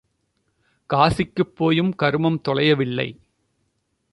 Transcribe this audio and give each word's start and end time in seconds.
காசிக்குப் 0.89 1.53
போயும் 1.55 1.91
கருமம் 1.95 2.41
தொலையவில்லை 2.41 3.07